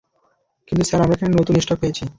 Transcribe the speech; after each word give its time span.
কিন্তু 0.67 0.83
স্যার, 0.85 0.99
আমরা 1.01 1.15
এখানে 1.15 1.33
নতুন 1.39 1.55
স্টক 1.59 1.77
পেয়েছি। 1.81 2.03